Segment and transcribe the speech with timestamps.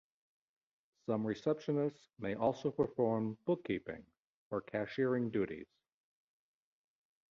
[1.05, 4.03] Some receptionists may also perform bookkeeping
[4.49, 5.67] or cashiering duties.